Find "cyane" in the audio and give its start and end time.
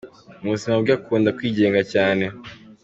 1.93-2.25